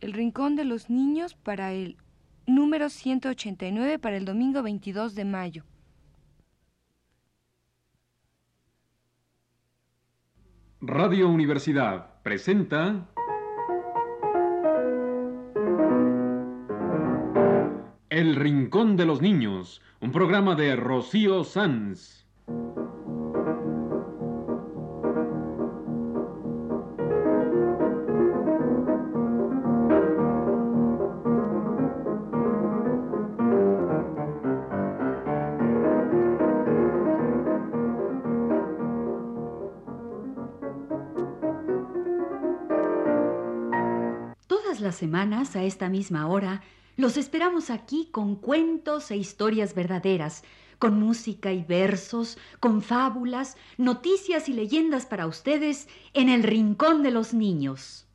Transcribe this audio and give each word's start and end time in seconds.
El 0.00 0.14
Rincón 0.14 0.56
de 0.56 0.64
los 0.64 0.88
Niños 0.88 1.34
para 1.34 1.72
el 1.72 1.98
número 2.46 2.88
189 2.88 3.98
para 3.98 4.16
el 4.16 4.24
domingo 4.24 4.62
22 4.62 5.14
de 5.14 5.24
mayo. 5.26 5.64
Radio 10.80 11.28
Universidad 11.28 12.22
presenta 12.22 13.06
El 18.08 18.36
Rincón 18.36 18.96
de 18.96 19.04
los 19.04 19.20
Niños, 19.20 19.82
un 20.00 20.12
programa 20.12 20.54
de 20.54 20.76
Rocío 20.76 21.44
Sanz. 21.44 22.26
Semanas, 45.00 45.56
a 45.56 45.64
esta 45.64 45.88
misma 45.88 46.28
hora, 46.28 46.62
los 46.96 47.16
esperamos 47.16 47.70
aquí 47.70 48.08
con 48.12 48.36
cuentos 48.36 49.10
e 49.10 49.16
historias 49.16 49.74
verdaderas, 49.74 50.44
con 50.78 51.00
música 51.00 51.52
y 51.52 51.64
versos, 51.64 52.36
con 52.60 52.82
fábulas, 52.82 53.56
noticias 53.78 54.48
y 54.50 54.52
leyendas 54.52 55.06
para 55.06 55.26
ustedes 55.26 55.88
en 56.12 56.28
el 56.28 56.42
Rincón 56.42 57.02
de 57.02 57.10
los 57.10 57.32
Niños. 57.32 58.06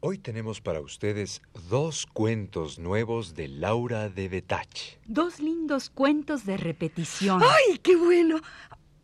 Hoy 0.00 0.16
tenemos 0.16 0.62
para 0.62 0.80
ustedes 0.80 1.42
dos 1.68 2.06
cuentos 2.06 2.78
nuevos 2.78 3.34
de 3.34 3.48
Laura 3.48 4.08
de 4.08 4.30
Betach. 4.30 4.96
Dos 5.04 5.40
lindos 5.40 5.90
cuentos 5.90 6.46
de 6.46 6.56
repetición. 6.56 7.42
¡Ay, 7.42 7.76
qué 7.82 7.94
bueno! 7.94 8.40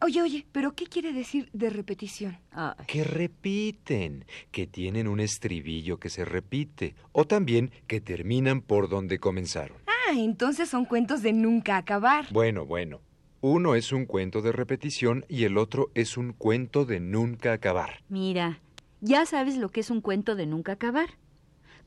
Oye, 0.05 0.21
oye, 0.21 0.47
pero 0.53 0.75
¿qué 0.75 0.85
quiere 0.85 1.15
decir 1.15 1.49
de 1.55 1.71
repetición? 1.71 2.37
Ay, 2.51 2.75
Que 2.87 3.05
repiten, 3.05 4.27
que 4.51 4.67
tienen 4.67 5.09
un 5.09 5.19
estribillo 5.19 5.99
que 5.99 6.11
se 6.11 6.27
repite, 6.27 6.95
o 7.13 7.25
también 7.25 7.71
que 7.87 8.03
terminan 8.03 8.61
por 8.61 8.91
donde 8.91 9.19
comenzaron. 9.19 9.79
Ah, 9.87 10.13
entonces 10.15 10.69
son 10.69 10.85
cuentos 10.85 11.23
de 11.23 11.33
nunca 11.33 11.79
acabar. 11.79 12.27
Bueno, 12.31 12.67
bueno. 12.67 13.01
Uno 13.41 13.75
es 13.75 13.93
un 13.93 14.05
cuento 14.05 14.43
de 14.43 14.53
repetición 14.53 15.25
y 15.27 15.45
el 15.45 15.57
otro 15.57 15.91
es 15.95 16.19
un 16.19 16.35
cuento 16.35 16.85
de 16.85 17.01
nunca 17.01 17.55
acabar. 17.55 18.03
Mira, 18.11 18.61
ya 19.01 19.25
sabes 19.25 19.57
lo 19.57 19.71
que 19.71 19.81
es 19.81 19.89
un 19.89 20.03
cuento 20.03 20.35
de 20.35 20.45
nunca 20.45 20.73
acabar. 20.73 21.17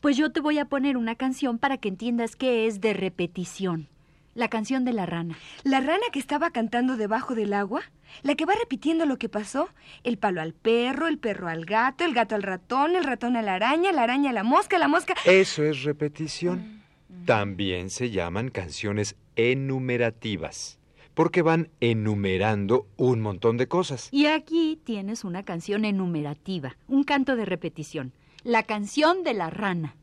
Pues 0.01 0.17
yo 0.17 0.31
te 0.31 0.39
voy 0.39 0.57
a 0.57 0.65
poner 0.65 0.97
una 0.97 1.13
canción 1.13 1.59
para 1.59 1.77
que 1.77 1.89
entiendas 1.89 2.35
qué 2.35 2.65
es 2.65 2.81
de 2.81 2.93
repetición. 2.93 3.89
La 4.37 4.49
canción 4.49 4.85
de 4.85 4.93
la 4.93 5.07
rana. 5.07 5.35
La 5.63 5.79
rana 5.79 6.03
que 6.11 6.19
estaba 6.19 6.51
cantando 6.51 6.95
debajo 6.95 7.33
del 7.33 7.53
agua, 7.53 7.81
la 8.21 8.35
que 8.35 8.45
va 8.45 8.53
repitiendo 8.53 9.07
lo 9.07 9.17
que 9.17 9.29
pasó, 9.29 9.67
el 10.03 10.19
palo 10.19 10.41
al 10.41 10.53
perro, 10.53 11.07
el 11.07 11.17
perro 11.17 11.47
al 11.47 11.65
gato, 11.65 12.05
el 12.05 12.13
gato 12.13 12.35
al 12.35 12.43
ratón, 12.43 12.95
el 12.95 13.03
ratón 13.03 13.35
a 13.35 13.41
la 13.41 13.55
araña, 13.55 13.91
la 13.91 14.03
araña 14.03 14.29
a 14.29 14.33
la 14.33 14.43
mosca, 14.43 14.77
la 14.77 14.87
mosca... 14.87 15.15
Eso 15.25 15.63
es 15.63 15.81
repetición. 15.81 16.83
También 17.25 17.89
se 17.89 18.11
llaman 18.11 18.49
canciones 18.49 19.15
enumerativas, 19.35 20.77
porque 21.15 21.41
van 21.41 21.69
enumerando 21.79 22.85
un 22.95 23.21
montón 23.21 23.57
de 23.57 23.67
cosas. 23.67 24.07
Y 24.11 24.27
aquí 24.27 24.79
tienes 24.83 25.23
una 25.23 25.41
canción 25.41 25.83
enumerativa, 25.83 26.77
un 26.87 27.05
canto 27.05 27.37
de 27.37 27.45
repetición. 27.45 28.13
La 28.43 28.61
canción 28.61 29.23
de 29.23 29.33
la 29.33 29.49
rana. 29.49 29.95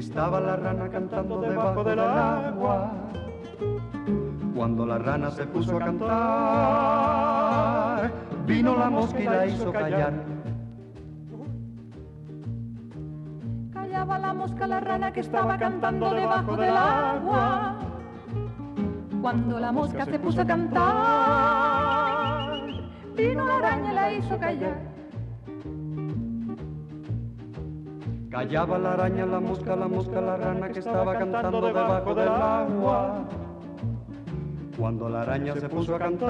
Estaba 0.00 0.40
la 0.40 0.56
rana 0.56 0.88
cantando 0.88 1.42
debajo 1.42 1.84
del 1.84 1.98
agua. 1.98 2.90
Cuando 4.54 4.86
la 4.86 4.96
rana 4.96 5.30
se 5.30 5.44
puso 5.44 5.76
a 5.76 5.80
cantar, 5.80 6.10
vino 8.46 8.78
la 8.78 8.88
mosca 8.88 9.20
y 9.20 9.24
la 9.24 9.46
hizo 9.46 9.70
callar. 9.70 10.14
Callaba 13.74 14.18
la 14.18 14.32
mosca 14.32 14.66
la 14.66 14.80
rana 14.80 15.12
que 15.12 15.20
estaba 15.20 15.58
cantando 15.58 16.14
debajo 16.14 16.56
del 16.56 16.74
agua. 16.78 17.76
Cuando 19.20 19.60
la 19.60 19.70
mosca 19.70 20.06
se 20.06 20.18
puso 20.18 20.40
a 20.40 20.46
cantar, 20.46 20.80
vino 23.14 23.44
la 23.44 23.56
araña 23.58 23.92
y 23.92 23.94
la 23.94 24.12
hizo 24.14 24.38
callar. 24.38 24.89
Callaba 28.30 28.78
la 28.78 28.92
araña, 28.92 29.26
la 29.26 29.40
mosca, 29.40 29.74
la 29.74 29.88
mosca, 29.88 30.20
la 30.20 30.36
rana 30.36 30.68
que 30.68 30.78
estaba 30.78 31.18
cantando 31.18 31.60
debajo 31.60 32.14
del 32.14 32.28
agua. 32.28 33.24
Cuando 34.78 35.08
la 35.08 35.22
araña 35.22 35.56
se 35.56 35.68
puso 35.68 35.96
a 35.96 35.98
cantar, 35.98 36.28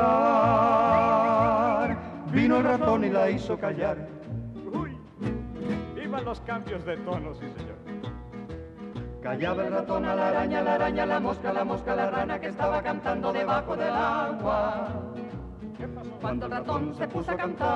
vino 2.32 2.56
el 2.56 2.64
ratón 2.64 3.04
y 3.04 3.10
la 3.10 3.28
hizo 3.28 3.58
callar. 3.58 4.08
Uy, 4.72 4.96
vivan 5.94 6.24
los 6.24 6.40
cambios 6.40 6.86
de 6.86 6.96
tono, 6.96 7.34
sí 7.34 7.44
señor. 7.58 7.76
Callaba 9.22 9.66
el 9.66 9.72
ratón 9.72 10.06
a 10.06 10.14
la 10.14 10.28
araña, 10.28 10.62
la 10.62 10.76
araña, 10.76 11.04
la 11.04 11.20
mosca, 11.20 11.52
la 11.52 11.64
mosca, 11.64 11.94
la 11.94 12.10
rana 12.10 12.40
que 12.40 12.46
estaba 12.46 12.80
cantando 12.82 13.30
debajo 13.30 13.76
del 13.76 13.92
agua. 13.92 14.88
Cuando 16.22 16.46
el 16.46 16.52
ratón 16.52 16.94
se 16.94 17.06
puso 17.06 17.30
a 17.32 17.36
cantar, 17.36 17.70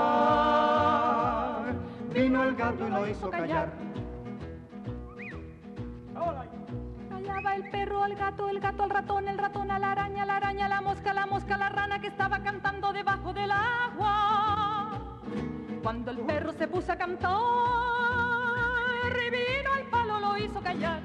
vino 2.14 2.42
el 2.42 2.56
gato 2.56 2.88
y 2.88 2.90
lo 2.90 3.06
hizo 3.06 3.28
callar. 3.28 3.68
Callaba 6.14 7.56
el 7.56 7.70
perro 7.70 8.04
al 8.04 8.14
gato, 8.14 8.48
el 8.48 8.60
gato 8.60 8.82
al 8.84 8.90
ratón, 8.90 9.28
el 9.28 9.36
ratón 9.38 9.70
a 9.70 9.78
la 9.78 9.92
araña, 9.92 10.24
la 10.24 10.36
araña 10.36 10.66
a 10.66 10.68
la 10.68 10.80
mosca, 10.80 11.12
la 11.12 11.26
mosca 11.26 11.56
a 11.56 11.58
la 11.58 11.68
rana 11.68 12.00
que 12.00 12.06
estaba 12.06 12.38
cantando 12.38 12.92
debajo 12.92 13.32
del 13.32 13.50
agua. 13.50 15.20
Cuando 15.82 16.10
el 16.12 16.18
perro 16.20 16.52
se 16.52 16.68
puso 16.68 16.92
a 16.92 16.96
cantar, 16.96 17.32
y 19.26 19.30
vino 19.30 19.72
al 19.74 19.84
palo, 19.90 20.20
lo 20.20 20.38
hizo 20.38 20.60
callar. 20.60 21.00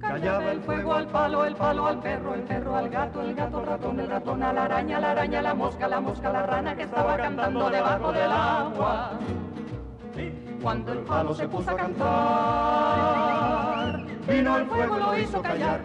Callaba 0.00 0.52
el 0.52 0.60
fuego 0.60 0.94
al 0.94 1.06
palo, 1.06 1.44
el 1.44 1.56
palo 1.56 1.86
al 1.86 2.00
perro, 2.00 2.34
el 2.34 2.42
perro 2.42 2.76
al 2.76 2.88
gato, 2.88 3.22
el 3.22 3.34
gato 3.34 3.58
al 3.58 3.66
ratón, 3.66 4.00
el 4.00 4.08
ratón 4.08 4.42
a 4.42 4.52
la 4.52 4.64
araña, 4.64 5.00
la 5.00 5.12
araña 5.12 5.38
a 5.38 5.42
la 5.42 5.54
mosca, 5.54 5.88
la 5.88 6.00
mosca 6.00 6.28
a 6.28 6.32
la 6.32 6.42
rana 6.42 6.76
que 6.76 6.82
estaba 6.82 7.16
cantando 7.16 7.70
debajo 7.70 8.12
del 8.12 8.32
agua. 8.32 9.18
Cuando 10.66 10.92
el 10.94 10.98
palo 10.98 11.32
se 11.32 11.46
puso 11.46 11.70
a 11.70 11.76
cantar, 11.76 12.04
vino 14.28 14.56
el 14.56 14.66
fuego 14.66 14.96
y 14.96 15.00
lo 15.00 15.16
hizo 15.16 15.40
callar. 15.40 15.80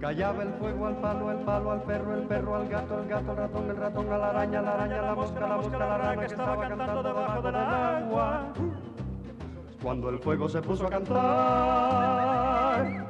Callaba 0.00 0.44
el 0.44 0.52
fuego 0.52 0.86
al 0.86 0.96
palo, 0.98 1.32
el 1.32 1.38
palo 1.38 1.72
al 1.72 1.82
perro, 1.82 2.14
el 2.14 2.22
perro 2.28 2.54
al 2.54 2.68
gato, 2.68 3.02
el 3.02 3.08
gato 3.08 3.32
al 3.32 3.36
ratón, 3.38 3.70
el 3.70 3.76
ratón 3.76 4.12
a 4.12 4.18
la 4.18 4.30
araña, 4.30 4.62
la 4.62 4.74
araña 4.74 5.00
a 5.00 5.02
la 5.02 5.16
mosca, 5.16 5.40
la 5.40 5.56
mosca 5.56 5.74
a 5.74 5.80
la 5.80 5.98
rana 5.98 6.20
que 6.20 6.26
estaba 6.26 6.68
cantando 6.68 7.02
debajo 7.02 7.42
del 7.42 7.56
agua. 7.56 8.52
Cuando 9.82 10.10
el 10.10 10.20
fuego 10.20 10.48
se 10.48 10.62
puso 10.62 10.86
a 10.86 10.90
cantar, 10.90 11.16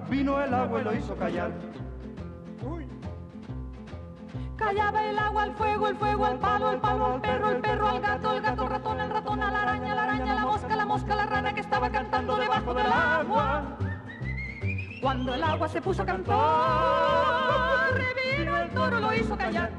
vino 0.09 0.43
el 0.43 0.55
agua 0.55 0.81
y 0.81 0.85
lo 0.85 0.95
hizo 0.95 1.15
callar. 1.17 1.51
Callaba 4.69 5.03
el 5.03 5.19
agua 5.19 5.43
al 5.45 5.55
fuego, 5.55 5.89
el 5.89 5.97
fuego 5.97 6.27
al 6.27 6.39
palo, 6.39 6.71
el 6.73 6.79
palo 6.79 7.07
al 7.15 7.21
perro, 7.23 7.51
el 7.53 7.57
perro 7.57 7.89
al 7.89 8.01
gato, 8.03 8.33
el 8.35 8.43
gato 8.43 8.63
al 8.65 8.69
ratón, 8.69 9.01
el 9.01 9.09
ratón 9.09 9.43
a 9.43 9.51
la 9.51 9.63
araña, 9.63 9.95
la 9.95 10.03
araña 10.03 10.35
la 10.35 10.45
mosca, 10.45 10.77
la 10.77 10.85
mosca 10.85 11.17
la 11.17 11.25
rana 11.25 11.55
que 11.55 11.61
estaba 11.61 11.89
cantando 11.89 12.37
debajo 12.37 12.75
del 12.75 12.87
agua. 12.87 13.63
Cuando 15.01 15.33
el 15.33 15.43
agua 15.43 15.69
se 15.71 15.81
puso 15.81 16.03
a 16.03 16.05
cantar, 16.05 16.37
vino 18.37 18.59
el 18.59 18.71
toro, 18.73 19.01
lo 19.01 19.15
hizo 19.15 19.39
callar. 19.39 19.71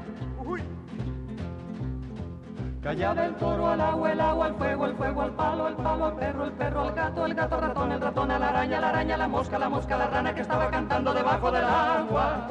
Callaba 2.82 3.26
el 3.26 3.36
toro 3.36 3.68
al 3.68 3.80
agua, 3.80 4.10
el 4.10 4.20
agua 4.20 4.46
al 4.46 4.54
fuego, 4.56 4.86
el 4.86 4.96
fuego 4.96 5.22
al 5.22 5.30
palo, 5.36 5.68
el 5.68 5.74
palo 5.76 6.06
al 6.06 6.16
perro, 6.16 6.44
el 6.46 6.52
perro 6.52 6.80
al 6.80 6.94
gato, 6.94 7.26
el 7.26 7.34
gato 7.34 7.54
al 7.54 7.60
ratón, 7.60 7.92
el 7.92 8.00
ratón 8.00 8.30
a 8.32 8.40
la 8.40 8.48
araña, 8.48 8.80
la 8.80 8.88
araña 8.88 9.14
a 9.14 9.18
la 9.18 9.28
mosca, 9.28 9.56
la 9.56 9.68
mosca 9.68 9.96
la 9.96 10.08
rana 10.08 10.34
que 10.34 10.40
estaba 10.40 10.68
cantando 10.68 11.14
debajo 11.14 11.52
del 11.52 11.64
agua. 11.64 12.48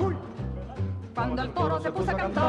Cuando 1.13 1.41
el 1.41 1.53
toro 1.53 1.81
se 1.81 1.91
puso 1.91 2.11
a 2.11 2.15
cantar, 2.15 2.39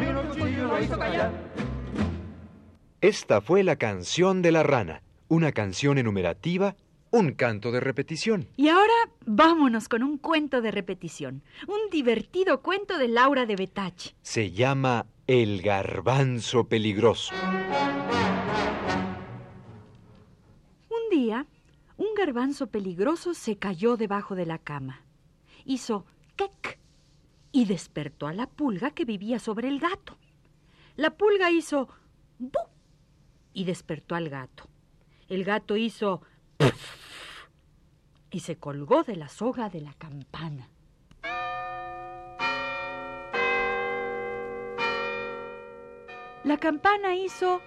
vino 0.00 0.20
el 0.20 0.28
cuchillo 0.28 0.48
y 0.48 0.68
lo 0.68 0.82
hizo 0.82 0.98
callar. 0.98 1.30
Esta 3.00 3.40
fue 3.40 3.62
la 3.62 3.76
canción 3.76 4.42
de 4.42 4.52
la 4.52 4.62
rana, 4.62 5.02
una 5.28 5.52
canción 5.52 5.98
enumerativa, 5.98 6.76
un 7.10 7.32
canto 7.32 7.72
de 7.72 7.80
repetición. 7.80 8.46
Y 8.56 8.68
ahora 8.68 8.92
vámonos 9.26 9.88
con 9.88 10.02
un 10.02 10.18
cuento 10.18 10.60
de 10.60 10.70
repetición. 10.70 11.42
Un 11.66 11.90
divertido 11.90 12.60
cuento 12.62 12.98
de 12.98 13.08
Laura 13.08 13.46
de 13.46 13.56
Betach. 13.56 14.14
Se 14.22 14.52
llama 14.52 15.06
El 15.26 15.62
garbanzo 15.62 16.68
peligroso. 16.68 17.34
Un 20.88 21.10
día, 21.10 21.46
un 21.96 22.08
garbanzo 22.16 22.68
peligroso 22.68 23.34
se 23.34 23.56
cayó 23.56 23.96
debajo 23.96 24.34
de 24.34 24.46
la 24.46 24.58
cama. 24.58 25.02
Hizo 25.64 26.06
y 27.52 27.64
despertó 27.64 28.26
a 28.26 28.32
la 28.32 28.46
pulga 28.46 28.92
que 28.92 29.04
vivía 29.04 29.38
sobre 29.38 29.68
el 29.68 29.80
gato. 29.80 30.18
La 30.96 31.10
pulga 31.10 31.50
hizo 31.50 31.88
bu 32.38 32.58
y 33.52 33.64
despertó 33.64 34.14
al 34.14 34.28
gato. 34.28 34.68
El 35.28 35.44
gato 35.44 35.76
hizo 35.76 36.22
puff 36.56 37.00
y 38.30 38.40
se 38.40 38.56
colgó 38.56 39.02
de 39.02 39.16
la 39.16 39.28
soga 39.28 39.68
de 39.68 39.80
la 39.80 39.94
campana. 39.94 40.68
La 46.44 46.56
campana 46.58 47.14
hizo 47.14 47.60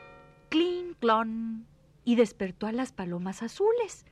clink 0.49 0.97
clon 0.99 1.67
y 2.05 2.15
despertó 2.15 2.67
a 2.67 2.71
las 2.71 2.91
palomas 2.91 3.43
azules. 3.43 4.05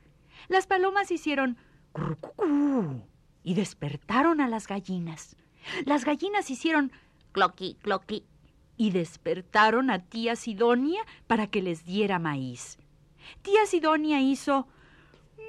Las 0.48 0.66
palomas 0.66 1.10
hicieron 1.10 1.56
crucucú 1.92 3.02
y 3.42 3.54
despertaron 3.54 4.40
a 4.40 4.48
las 4.48 4.66
gallinas. 4.66 5.36
Las 5.84 6.04
gallinas 6.04 6.50
hicieron 6.50 6.92
cloqui 7.32 7.76
cloqui 7.82 8.24
y 8.76 8.90
despertaron 8.90 9.90
a 9.90 10.00
tía 10.00 10.36
Sidonia 10.36 11.02
para 11.26 11.46
que 11.46 11.62
les 11.62 11.84
diera 11.84 12.18
maíz. 12.18 12.78
Tía 13.42 13.66
Sidonia 13.66 14.20
hizo 14.20 14.66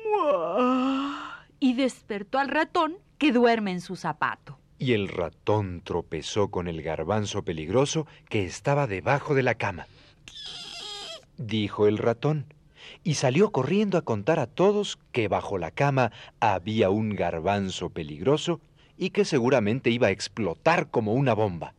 muah 0.06 1.45
y 1.60 1.74
despertó 1.74 2.39
al 2.39 2.50
ratón 2.50 2.98
que 3.18 3.31
duerme 3.31 3.71
en 3.71 3.81
su 3.81 3.95
zapato. 3.95 4.60
Y 4.77 4.94
el 4.94 5.07
ratón 5.07 5.81
tropezó 5.81 6.50
con 6.50 6.68
el 6.68 6.81
garbanzo 6.81 7.44
peligroso 7.44 8.06
que 8.27 8.44
estaba 8.44 8.86
debajo 8.86 9.33
de 9.33 9.44
la 9.44 9.56
cama. 9.56 9.88
Dijo 11.38 11.88
el 11.88 11.98
ratón, 11.98 12.54
y 13.04 13.16
salió 13.16 13.51
corriendo 13.51 13.98
a 13.98 14.01
contar 14.01 14.39
a 14.39 14.48
todos 14.48 15.00
que 15.12 15.27
bajo 15.27 15.57
la 15.57 15.71
cama 15.71 16.12
había 16.39 16.89
un 16.89 17.16
garbanzo 17.16 17.89
peligroso 17.89 18.59
y 18.98 19.10
que 19.10 19.25
seguramente 19.25 19.90
iba 19.90 20.07
a 20.07 20.12
explotar 20.12 20.90
como 20.90 21.13
una 21.13 21.34
bomba. 21.34 21.74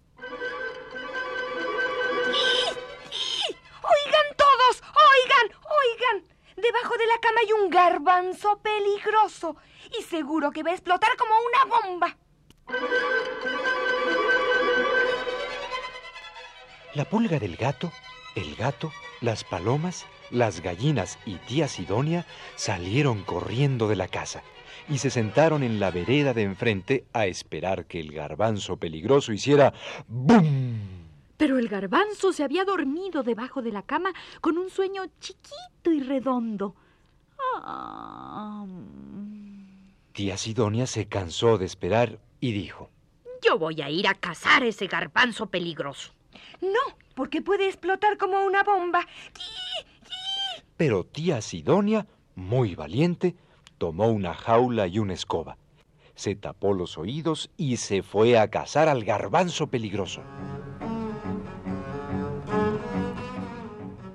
Oigan 3.83 4.29
todos, 4.37 4.83
oigan, 4.83 5.47
oigan. 5.63 6.25
Debajo 6.57 6.97
de 6.97 7.07
la 7.07 7.19
cama 7.21 7.41
hay 7.43 7.53
un 7.53 7.71
garbanzo 7.71 8.59
peligroso 8.63 9.57
y 9.99 10.03
seguro 10.03 10.51
que 10.51 10.63
va 10.63 10.71
a 10.71 10.75
explotar 10.75 11.17
como 11.17 11.35
una 11.35 11.65
bomba. 11.65 12.17
La 16.95 17.05
pulga 17.05 17.39
del 17.39 17.57
gato, 17.57 17.93
el 18.35 18.55
gato, 18.57 18.93
las 19.21 19.45
palomas, 19.45 20.07
las 20.31 20.61
gallinas 20.61 21.19
y 21.27 21.37
tía 21.37 21.69
Sidonia 21.69 22.25
salieron 22.57 23.23
corriendo 23.25 23.89
de 23.89 23.97
la 23.97 24.09
casa 24.09 24.43
y 24.89 24.99
se 24.99 25.11
sentaron 25.11 25.63
en 25.63 25.81
la 25.81 25.91
vereda 25.91 26.35
de 26.35 26.43
enfrente 26.43 27.07
a 27.13 27.27
esperar 27.27 27.87
que 27.87 28.01
el 28.01 28.13
garbanzo 28.13 28.77
peligroso 28.77 29.33
hiciera 29.33 29.73
¡bum! 30.07 30.79
Pero 31.37 31.59
el 31.59 31.69
garbanzo 31.69 32.33
se 32.33 32.45
había 32.45 32.65
dormido 32.65 33.23
debajo 33.23 33.63
de 33.63 33.73
la 33.73 33.83
cama 33.83 34.13
con 34.41 34.57
un 34.59 34.71
sueño 34.71 35.03
chiquito 35.21 35.91
y 35.91 36.01
redondo. 36.01 36.77
Ah, 37.57 38.65
Tía 40.13 40.37
Sidonia 40.37 40.87
se 40.87 41.07
cansó 41.07 41.59
de 41.59 41.67
esperar 41.67 42.21
y 42.41 42.53
dijo, 42.53 42.91
Yo 43.43 43.59
voy 43.59 43.83
a 43.83 43.91
ir 43.91 44.07
a 44.07 44.15
cazar 44.15 44.63
ese 44.63 44.87
garbanzo 44.87 45.47
peligroso. 45.47 46.13
No, 46.61 46.97
porque 47.15 47.43
puede 47.43 47.67
explotar 47.67 48.17
como 48.17 48.45
una 48.45 48.63
bomba. 48.63 49.07
pero 50.77 51.05
tía 51.05 51.41
Sidonia, 51.41 52.07
muy 52.37 52.75
valiente, 52.75 53.35
tomó 53.85 54.09
una 54.09 54.33
jaula 54.33 54.87
y 54.87 54.99
una 54.99 55.13
escoba. 55.13 55.59
Se 56.15 56.35
tapó 56.35 56.73
los 56.73 56.97
oídos 56.97 57.51
y 57.59 57.77
se 57.77 58.03
fue 58.03 58.39
a 58.39 58.49
cazar 58.49 58.89
al 58.89 59.05
garbanzo 59.05 59.67
peligroso. 59.67 60.23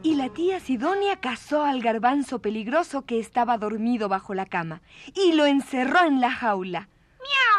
Y 0.02 0.16
la 0.16 0.30
tía 0.30 0.60
Sidonia 0.60 1.18
cazó 1.18 1.64
al 1.64 1.84
garbanzo 1.84 2.40
peligroso 2.40 3.04
que 3.04 3.20
estaba 3.20 3.60
dormido 3.60 4.10
bajo 4.10 4.34
la 4.34 4.48
cama 4.48 4.82
y 5.14 5.34
lo 5.34 5.46
encerró 5.46 6.04
en 6.04 6.20
la 6.20 6.32
jaula. 6.32 6.90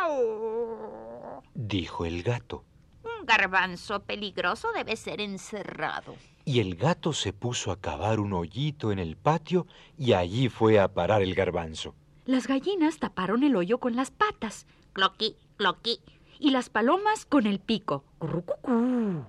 ¡Miau! 0.00 1.42
Dijo 1.54 2.06
el 2.06 2.24
gato. 2.24 2.64
Un 3.04 3.24
garbanzo 3.24 4.02
peligroso 4.02 4.72
debe 4.72 4.96
ser 4.96 5.20
encerrado. 5.20 6.16
Y 6.44 6.58
el 6.58 6.74
gato 6.74 7.12
se 7.12 7.32
puso 7.32 7.70
a 7.70 7.80
cavar 7.80 8.18
un 8.18 8.32
hoyito 8.32 8.90
en 8.90 8.98
el 8.98 9.16
patio 9.16 9.68
y 9.96 10.14
allí 10.14 10.48
fue 10.48 10.80
a 10.80 10.92
parar 10.92 11.22
el 11.22 11.36
garbanzo. 11.36 11.94
Las 12.30 12.46
gallinas 12.46 13.00
taparon 13.00 13.42
el 13.42 13.56
hoyo 13.56 13.78
con 13.78 13.96
las 13.96 14.12
patas 14.12 14.64
Cloqui, 14.92 15.34
cloqui. 15.56 15.98
y 16.38 16.52
las 16.52 16.70
palomas 16.70 17.26
con 17.26 17.44
el 17.44 17.58
pico. 17.58 18.04
Currucucú. 18.18 19.24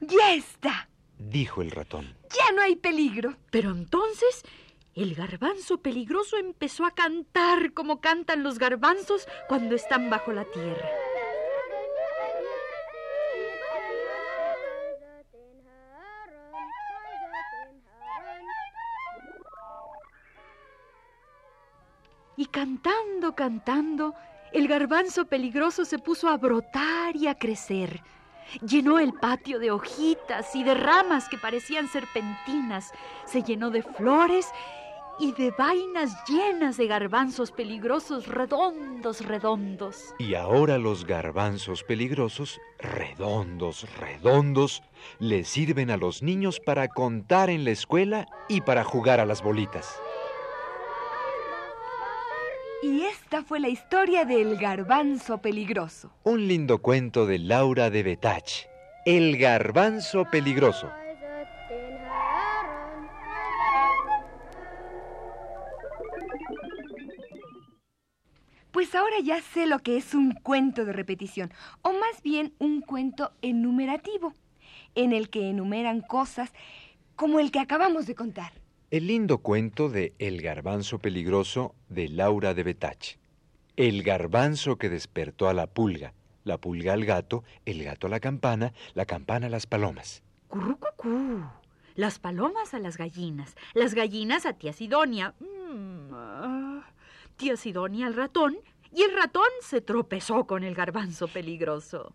¡Ya 0.00 0.34
está! 0.34 0.90
Dijo 1.16 1.62
el 1.62 1.70
ratón. 1.70 2.14
¡Ya 2.28 2.52
no 2.54 2.60
hay 2.60 2.76
peligro! 2.76 3.36
Pero 3.50 3.70
entonces 3.70 4.42
el 4.94 5.14
garbanzo 5.14 5.78
peligroso 5.78 6.36
empezó 6.36 6.84
a 6.84 6.90
cantar 6.90 7.72
como 7.72 8.02
cantan 8.02 8.42
los 8.42 8.58
garbanzos 8.58 9.26
cuando 9.48 9.74
están 9.74 10.10
bajo 10.10 10.30
la 10.34 10.44
tierra. 10.44 10.90
Cantando, 22.50 23.34
cantando, 23.34 24.14
el 24.52 24.68
garbanzo 24.68 25.26
peligroso 25.26 25.84
se 25.84 25.98
puso 25.98 26.28
a 26.28 26.36
brotar 26.36 27.16
y 27.16 27.26
a 27.26 27.34
crecer. 27.34 28.02
Llenó 28.66 28.98
el 28.98 29.12
patio 29.12 29.58
de 29.60 29.70
hojitas 29.70 30.54
y 30.56 30.64
de 30.64 30.74
ramas 30.74 31.28
que 31.28 31.38
parecían 31.38 31.88
serpentinas. 31.88 32.90
Se 33.24 33.42
llenó 33.42 33.70
de 33.70 33.82
flores 33.82 34.48
y 35.20 35.32
de 35.32 35.52
vainas 35.52 36.16
llenas 36.26 36.78
de 36.78 36.86
garbanzos 36.86 37.52
peligrosos 37.52 38.26
redondos, 38.26 39.24
redondos. 39.24 40.14
Y 40.18 40.34
ahora 40.34 40.78
los 40.78 41.04
garbanzos 41.04 41.84
peligrosos, 41.84 42.58
redondos, 42.78 43.86
redondos, 43.98 44.82
le 45.18 45.44
sirven 45.44 45.90
a 45.90 45.98
los 45.98 46.22
niños 46.22 46.58
para 46.58 46.88
contar 46.88 47.50
en 47.50 47.64
la 47.64 47.70
escuela 47.70 48.26
y 48.48 48.62
para 48.62 48.82
jugar 48.82 49.20
a 49.20 49.26
las 49.26 49.42
bolitas. 49.42 50.00
Y 52.82 53.02
esta 53.02 53.42
fue 53.42 53.60
la 53.60 53.68
historia 53.68 54.24
del 54.24 54.56
garbanzo 54.56 55.38
peligroso. 55.38 56.10
Un 56.24 56.48
lindo 56.48 56.78
cuento 56.78 57.26
de 57.26 57.38
Laura 57.38 57.90
de 57.90 58.02
Betach. 58.02 58.66
El 59.04 59.36
garbanzo 59.36 60.24
peligroso. 60.30 60.90
Pues 68.70 68.94
ahora 68.94 69.16
ya 69.22 69.42
sé 69.42 69.66
lo 69.66 69.80
que 69.80 69.98
es 69.98 70.14
un 70.14 70.32
cuento 70.32 70.86
de 70.86 70.94
repetición, 70.94 71.52
o 71.82 71.92
más 71.92 72.22
bien 72.22 72.54
un 72.58 72.80
cuento 72.80 73.32
enumerativo, 73.42 74.32
en 74.94 75.12
el 75.12 75.28
que 75.28 75.50
enumeran 75.50 76.00
cosas 76.00 76.50
como 77.14 77.40
el 77.40 77.50
que 77.50 77.58
acabamos 77.58 78.06
de 78.06 78.14
contar. 78.14 78.59
El 78.90 79.06
lindo 79.06 79.38
cuento 79.38 79.88
de 79.88 80.14
El 80.18 80.42
garbanzo 80.42 80.98
peligroso 80.98 81.76
de 81.88 82.08
Laura 82.08 82.54
de 82.54 82.64
Betach. 82.64 83.18
El 83.76 84.02
garbanzo 84.02 84.78
que 84.78 84.88
despertó 84.88 85.48
a 85.48 85.54
la 85.54 85.68
pulga, 85.68 86.12
la 86.42 86.58
pulga 86.58 86.94
al 86.94 87.04
gato, 87.04 87.44
el 87.66 87.84
gato 87.84 88.08
a 88.08 88.10
la 88.10 88.18
campana, 88.18 88.72
la 88.94 89.06
campana 89.06 89.46
a 89.46 89.50
las 89.50 89.68
palomas. 89.68 90.24
Currucucú. 90.48 91.40
Las 91.94 92.18
palomas 92.18 92.74
a 92.74 92.80
las 92.80 92.96
gallinas, 92.96 93.54
las 93.74 93.94
gallinas 93.94 94.44
a 94.44 94.54
tía 94.54 94.72
Sidonia. 94.72 95.34
Mm, 95.38 96.10
ah. 96.12 96.82
tía 97.36 97.56
Sidonia 97.56 98.08
al 98.08 98.14
ratón 98.14 98.58
y 98.92 99.02
el 99.02 99.14
ratón 99.14 99.50
se 99.60 99.80
tropezó 99.80 100.48
con 100.48 100.64
el 100.64 100.74
garbanzo 100.74 101.28
peligroso. 101.28 102.12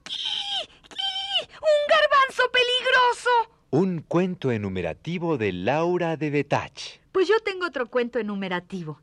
¡Un 1.62 1.88
garbanzo 1.88 2.44
peligroso! 2.52 3.55
Un 3.78 4.00
cuento 4.00 4.52
enumerativo 4.52 5.38
de 5.38 5.52
Laura 5.52 6.16
de 6.16 6.30
Betach. 6.30 7.02
Pues 7.12 7.28
yo 7.28 7.36
tengo 7.44 7.66
otro 7.66 7.90
cuento 7.90 8.20
enumerativo. 8.20 9.02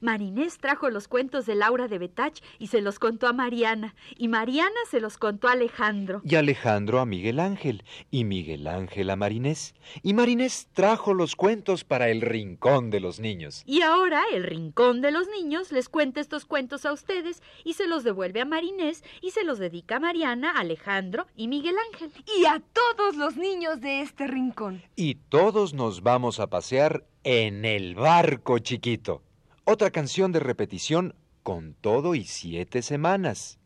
Marinés 0.00 0.58
trajo 0.58 0.90
los 0.90 1.08
cuentos 1.08 1.46
de 1.46 1.54
Laura 1.54 1.88
de 1.88 1.98
Betach 1.98 2.40
y 2.58 2.68
se 2.68 2.80
los 2.80 2.98
contó 2.98 3.26
a 3.26 3.32
Mariana, 3.32 3.94
y 4.16 4.28
Mariana 4.28 4.76
se 4.90 5.00
los 5.00 5.18
contó 5.18 5.48
a 5.48 5.52
Alejandro. 5.52 6.22
Y 6.24 6.34
Alejandro 6.34 7.00
a 7.00 7.06
Miguel 7.06 7.40
Ángel, 7.40 7.84
y 8.10 8.24
Miguel 8.24 8.66
Ángel 8.66 9.10
a 9.10 9.16
Marinés. 9.16 9.74
Y 10.02 10.14
Marinés 10.14 10.68
trajo 10.72 11.14
los 11.14 11.36
cuentos 11.36 11.84
para 11.84 12.08
el 12.08 12.20
rincón 12.20 12.90
de 12.90 13.00
los 13.00 13.20
niños. 13.20 13.62
Y 13.66 13.82
ahora 13.82 14.24
el 14.32 14.44
rincón 14.44 15.00
de 15.00 15.10
los 15.10 15.28
niños 15.28 15.72
les 15.72 15.88
cuenta 15.88 16.20
estos 16.20 16.44
cuentos 16.44 16.86
a 16.86 16.92
ustedes 16.92 17.42
y 17.64 17.74
se 17.74 17.86
los 17.86 18.04
devuelve 18.04 18.40
a 18.40 18.44
Marinés 18.44 19.02
y 19.20 19.30
se 19.30 19.44
los 19.44 19.58
dedica 19.58 19.96
a 19.96 20.00
Mariana, 20.00 20.52
Alejandro 20.52 21.26
y 21.36 21.48
Miguel 21.48 21.76
Ángel. 21.92 22.12
Y 22.38 22.46
a 22.46 22.60
todos 22.72 23.16
los 23.16 23.36
niños 23.36 23.80
de 23.80 24.00
este 24.00 24.26
rincón. 24.26 24.82
Y 24.94 25.16
todos 25.16 25.74
nos 25.74 26.02
vamos 26.02 26.40
a 26.40 26.48
pasear 26.48 27.04
en 27.24 27.64
el 27.64 27.94
barco 27.94 28.58
chiquito. 28.58 29.22
Otra 29.68 29.90
canción 29.90 30.30
de 30.30 30.38
repetición 30.38 31.16
con 31.42 31.74
todo 31.74 32.14
y 32.14 32.22
siete 32.22 32.82
semanas. 32.82 33.58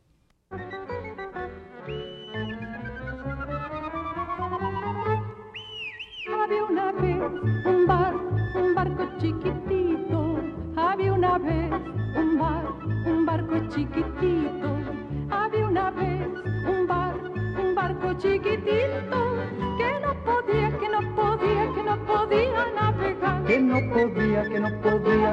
Había 6.32 6.64
una 6.64 6.92
vez 6.92 7.20
un 7.66 7.86
bar, 7.86 8.14
un 8.14 8.74
barco 8.74 9.10
chiquitito. 9.18 10.40
Había 10.74 11.12
una 11.12 11.36
vez 11.36 11.70
un 12.16 12.38
bar, 12.38 12.64
un 13.04 13.26
barco 13.26 13.58
chiquitito. 13.68 14.78
Había 15.30 15.66
una 15.66 15.90
vez 15.90 16.28
un 16.66 16.86
bar, 16.86 17.14
un 17.60 17.74
barco 17.74 18.14
chiquitito 18.14 19.20
que 19.78 20.00
no 20.00 20.14
podía, 20.24 20.78
que 20.78 20.88
no 20.88 21.14
podía, 21.14 21.74
que 21.74 21.82
no 21.82 22.06
podía 22.06 22.72
navegar. 22.74 23.44
que 23.44 23.60
no 23.60 23.80
podía, 23.92 24.48
que 24.48 24.60
no 24.60 24.80
podía, 24.80 24.89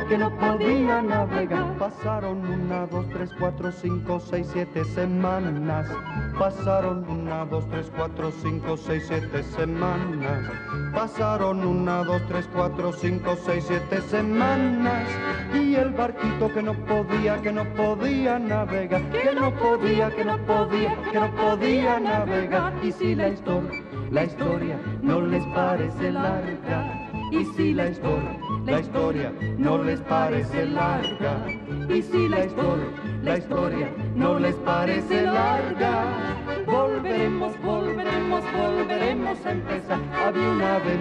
que 0.08 0.18
no 0.18 0.30
podía 0.38 1.02
navegar. 1.02 1.78
Pasaron 1.78 2.40
una, 2.48 2.86
dos, 2.88 3.06
tres, 3.10 3.30
cuatro, 3.38 3.72
cinco, 3.72 4.20
seis, 4.20 4.48
siete 4.52 4.86
semanas. 4.86 5.90
Pasaron 6.38 7.08
una, 7.10 7.46
dos, 7.46 7.68
tres, 7.70 7.92
cuatro, 7.96 8.32
cinco, 8.42 8.78
seis, 8.78 9.04
siete 9.08 9.44
semanas. 9.44 10.50
Pasaron 10.94 11.66
una, 11.66 12.04
dos, 12.04 12.22
tres, 12.28 12.48
cuatro, 12.54 12.94
cinco, 12.94 13.36
seis, 13.46 13.66
siete 13.68 14.02
semanas. 14.02 15.08
Y 15.54 15.76
el 15.76 15.92
barquito 15.92 16.54
que 16.54 16.62
no 16.62 16.74
podía, 16.86 17.42
que 17.42 17.52
no 17.52 17.66
podía 17.74 18.40
navegar. 18.40 19.02
Que 19.12 19.34
no 19.36 19.54
podía, 19.56 20.10
que 20.10 20.24
no 20.24 20.38
podía, 20.46 20.96
que 21.12 21.20
no 21.20 21.32
podía 21.36 22.00
navegar. 22.00 22.74
Y 22.82 22.92
si 22.92 23.16
la 23.16 23.30
historia, 23.30 23.84
la 24.12 24.24
historia 24.24 24.80
no 25.02 25.22
les 25.22 25.44
parece 25.48 26.12
larga. 26.12 27.10
Y 27.32 27.44
si 27.58 27.74
la 27.74 27.90
historia, 27.90 28.38
la 28.68 28.82
historia 28.82 29.34
no 29.58 29.82
les 29.82 30.02
parece 30.02 30.66
larga. 30.66 31.46
Y 31.88 32.02
si 32.02 32.28
la 32.28 32.46
historia, 32.46 32.88
la 33.24 33.38
historia 33.38 33.90
no 34.16 34.40
les 34.40 34.56
parece 34.56 35.22
larga. 35.22 36.36
Volveremos, 36.66 37.54
volveremos, 37.62 38.44
volveremos 38.52 39.46
a 39.46 39.52
empezar. 39.52 40.00
Había 40.14 40.50
una 40.50 40.80
vez 40.80 41.00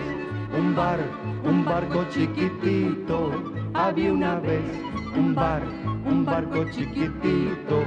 un 0.56 0.76
bar, 0.76 1.00
un 1.42 1.64
barco 1.64 2.04
chiquitito. 2.10 3.32
Había 3.74 4.12
una 4.12 4.38
vez 4.38 4.62
un 5.16 5.34
bar, 5.34 5.62
un 6.04 6.24
barco 6.24 6.64
chiquitito. 6.70 7.82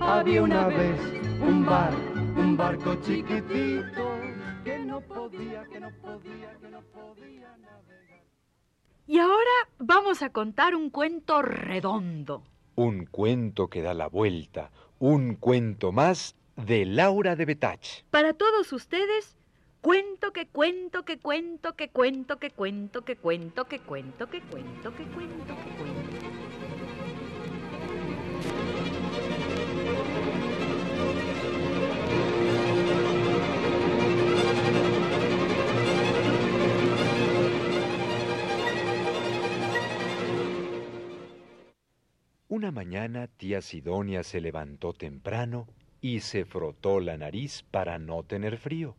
Había 0.00 0.42
una 0.42 0.66
vez 0.68 1.00
un 1.40 1.64
bar, 1.64 1.94
un 2.36 2.56
barco 2.56 2.94
chiquitito. 2.96 4.12
Que 4.62 4.78
no 4.84 5.00
podía, 5.00 5.64
que 5.64 5.80
no 5.80 5.90
podía, 6.02 6.50
que 6.60 6.68
no 6.68 6.82
podía. 6.82 7.71
Y 9.12 9.18
ahora 9.18 9.68
vamos 9.78 10.22
a 10.22 10.30
contar 10.30 10.74
un 10.74 10.88
cuento 10.88 11.42
redondo. 11.42 12.44
Un 12.76 13.04
cuento 13.04 13.68
que 13.68 13.82
da 13.82 13.92
la 13.92 14.06
vuelta, 14.06 14.70
un 14.98 15.34
cuento 15.34 15.92
más 15.92 16.34
de 16.56 16.86
Laura 16.86 17.36
de 17.36 17.44
Betach. 17.44 18.04
Para 18.10 18.32
todos 18.32 18.72
ustedes, 18.72 19.36
cuento 19.82 20.32
que 20.32 20.46
cuento 20.46 21.04
que 21.04 21.18
cuento 21.18 21.76
que 21.76 21.90
cuento 21.90 22.38
que 22.38 22.52
cuento 22.52 23.04
que 23.04 23.16
cuento 23.16 23.66
que 23.66 23.80
cuento 23.80 24.30
que 24.30 24.40
cuento 24.40 24.94
que 24.94 25.04
cuento 25.04 25.56
que 25.62 25.76
cuento. 25.76 26.41
Una 42.62 42.70
mañana 42.70 43.26
tía 43.26 43.60
Sidonia 43.60 44.22
se 44.22 44.40
levantó 44.40 44.92
temprano 44.92 45.66
y 46.00 46.20
se 46.20 46.44
frotó 46.44 47.00
la 47.00 47.16
nariz 47.16 47.64
para 47.68 47.98
no 47.98 48.22
tener 48.22 48.56
frío. 48.56 48.94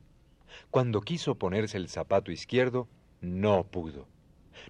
Cuando 0.69 0.99
quiso 0.99 1.35
ponerse 1.35 1.77
el 1.77 1.87
zapato 1.87 2.29
izquierdo, 2.33 2.89
no 3.21 3.63
pudo. 3.63 4.09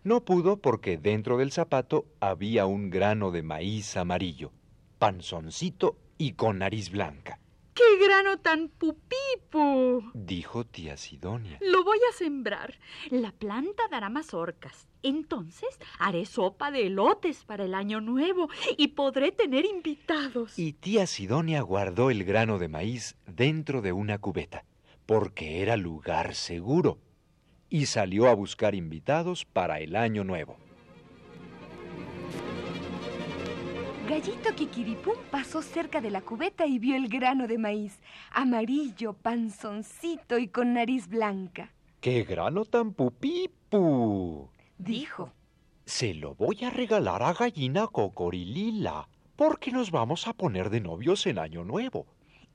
No 0.04 0.24
pudo 0.24 0.58
porque 0.58 1.00
dentro 1.00 1.38
del 1.38 1.52
zapato 1.52 2.06
había 2.20 2.68
un 2.68 2.92
grano 2.92 3.32
de 3.32 3.42
maíz 3.42 3.98
amarillo, 3.98 4.52
panzoncito 5.00 5.98
y 6.20 6.34
con 6.34 6.60
nariz 6.60 6.92
blanca, 6.92 7.40
¡Qué 7.74 8.06
grano 8.06 8.38
tan 8.38 8.70
pupipo! 8.70 10.12
dijo 10.14 10.64
tía 10.64 10.96
Sidonia. 10.96 11.58
Lo 11.62 11.84
voy 11.84 11.98
a 12.10 12.16
sembrar. 12.16 12.78
La 13.10 13.32
planta 13.32 13.84
dará 13.90 14.10
mazorcas. 14.10 14.88
Entonces 15.02 15.80
haré 15.98 16.26
sopa 16.26 16.70
de 16.72 16.88
elotes 16.88 17.44
para 17.46 17.66
el 17.66 17.74
año 17.74 18.00
nuevo 18.00 18.48
y 18.78 18.90
podré 18.90 19.32
tener 19.32 19.66
invitados. 19.66 20.58
Y 20.58 20.74
tía 20.74 21.08
Sidonia 21.08 21.62
guardó 21.62 22.12
el 22.12 22.24
grano 22.24 22.60
de 22.60 22.68
maíz 22.68 23.16
dentro 23.26 23.82
de 23.82 23.92
una 23.92 24.20
cubeta, 24.20 24.66
porque 25.06 25.62
era 25.62 25.76
lugar 25.76 26.36
seguro, 26.36 27.00
y 27.70 27.88
salió 27.88 28.30
a 28.30 28.36
buscar 28.36 28.76
invitados 28.76 29.46
para 29.46 29.80
el 29.80 29.96
año 29.96 30.24
nuevo. 30.24 30.58
Gallito 34.08 34.54
Kikiripum 34.54 35.16
pasó 35.32 35.62
cerca 35.62 36.02
de 36.02 36.12
la 36.12 36.22
cubeta 36.22 36.66
y 36.66 36.78
vio 36.78 36.96
el 36.96 37.08
grano 37.08 37.48
de 37.48 37.58
maíz, 37.58 38.00
amarillo, 38.32 39.14
panzoncito 39.14 40.38
y 40.38 40.48
con 40.50 40.74
nariz 40.74 41.08
blanca. 41.08 41.72
¡Qué 42.02 42.24
grano 42.24 42.66
tan 42.66 42.94
pupipu! 42.94 44.50
Dijo, 44.78 45.32
Se 45.86 46.14
lo 46.14 46.36
voy 46.36 46.64
a 46.66 46.70
regalar 46.70 47.24
a 47.24 47.34
gallina 47.34 47.88
cocorilila, 47.88 49.08
porque 49.38 49.72
nos 49.72 49.90
vamos 49.92 50.28
a 50.28 50.34
poner 50.34 50.70
de 50.70 50.82
novios 50.82 51.26
en 51.26 51.40
año 51.40 51.64
nuevo. 51.64 52.06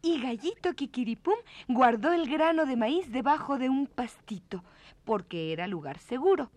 y 0.02 0.20
Gallito 0.20 0.74
Kikiripum 0.74 1.34
guardó 1.66 2.12
el 2.12 2.28
grano 2.30 2.66
de 2.66 2.76
maíz 2.76 3.10
debajo 3.10 3.58
de 3.58 3.68
un 3.68 3.86
pastito, 3.86 4.62
porque 5.04 5.52
era 5.52 5.66
lugar 5.66 5.98
seguro. 5.98 6.50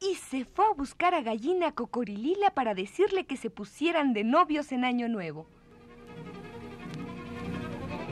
Y 0.00 0.16
se 0.16 0.44
fue 0.44 0.66
a 0.66 0.74
buscar 0.74 1.14
a 1.14 1.22
Gallina 1.22 1.72
Cocorilila 1.72 2.50
para 2.50 2.74
decirle 2.74 3.26
que 3.26 3.36
se 3.36 3.50
pusieran 3.50 4.12
de 4.12 4.24
novios 4.24 4.72
en 4.72 4.84
Año 4.84 5.08
Nuevo. 5.08 5.46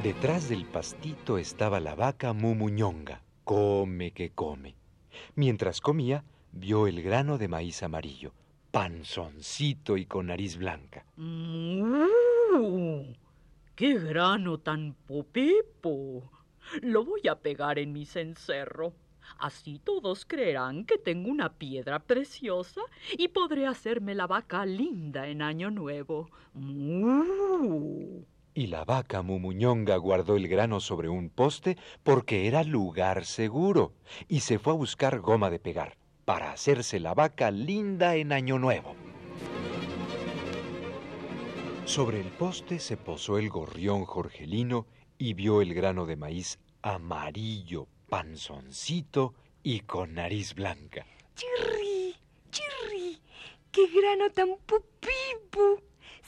Detrás 0.03 0.49
del 0.49 0.65
pastito 0.65 1.39
estaba 1.39 1.79
la 1.79 1.95
vaca 1.95 2.33
Mumuñonga. 2.33 3.23
Come 3.45 4.13
que 4.13 4.31
come. 4.31 4.75
Mientras 5.35 5.81
comía, 5.81 6.25
vio 6.53 6.87
el 6.87 7.03
grano 7.03 7.39
de 7.39 7.49
maíz 7.49 7.83
amarillo, 7.83 8.33
panzoncito 8.71 9.97
y 9.97 10.07
con 10.07 10.27
nariz 10.27 10.57
blanca. 10.57 11.05
¡Uh! 11.17 13.05
¡Qué 13.75 13.99
grano 13.99 14.59
tan 14.59 14.95
pupipo! 15.07 16.31
Lo 16.81 17.05
voy 17.05 17.29
a 17.29 17.37
pegar 17.37 17.79
en 17.79 17.93
mi 17.93 18.07
cencerro. 18.07 18.95
Así 19.39 19.79
todos 19.79 20.25
creerán 20.25 20.85
que 20.85 20.99
tengo 20.99 21.31
una 21.31 21.53
piedra 21.53 21.99
preciosa 21.99 22.81
y 23.17 23.29
podré 23.29 23.67
hacerme 23.67 24.15
la 24.15 24.27
vaca 24.27 24.65
linda 24.67 25.29
en 25.29 25.43
Año 25.43 25.71
Nuevo. 25.71 26.29
Y 28.55 28.67
la 28.67 28.85
vaca 28.85 29.23
Mumuñonga 29.23 29.97
guardó 29.97 30.37
el 30.37 30.47
grano 30.49 30.81
sobre 30.81 31.09
un 31.09 31.31
poste 31.31 31.77
porque 32.03 32.47
era 32.47 32.63
lugar 32.65 33.25
seguro 33.25 33.95
y 34.29 34.41
se 34.41 34.59
fue 34.59 34.75
a 34.75 34.77
buscar 34.77 35.21
goma 35.21 35.49
de 35.49 35.59
pegar 35.59 35.97
para 36.25 36.53
hacerse 36.53 37.01
la 37.01 37.15
vaca 37.15 37.51
linda 37.51 38.15
en 38.17 38.33
Año 38.33 38.59
Nuevo. 38.59 38.95
Sobre 41.85 42.21
el 42.21 42.29
poste 42.29 42.79
se 42.79 42.97
posó 42.97 43.39
el 43.39 43.49
gorrión 43.49 44.05
Jorgelino 44.05 44.87
y 45.19 45.35
vio 45.35 45.61
el 45.63 45.75
grano 45.75 46.07
de 46.07 46.17
maíz 46.17 46.59
amarillo, 46.83 47.89
panzoncito 48.13 49.33
y 49.63 49.81
con 49.81 50.13
nariz 50.13 50.55
blanca. 50.55 51.07
¡Chirri! 51.35 52.15
¡Chirri! 52.51 53.19
¡Qué 53.71 53.87
grano 53.87 54.29
tan 54.29 54.51
pupipu! 54.67 55.81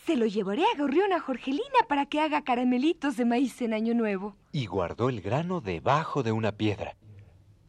Se 0.07 0.17
lo 0.17 0.25
llevaré 0.25 0.63
a 0.63 0.79
Gorrión 0.79 1.13
a 1.13 1.21
Jorgelina 1.21 1.81
para 1.87 2.07
que 2.07 2.23
haga 2.23 2.43
caramelitos 2.43 3.19
de 3.19 3.27
maíz 3.27 3.61
en 3.61 3.75
Año 3.75 3.93
Nuevo. 3.93 4.35
y 4.51 4.65
guardó 4.65 5.11
el 5.11 5.21
grano 5.21 5.61
debajo 5.61 6.23
de 6.23 6.33
una 6.33 6.53
piedra, 6.53 6.97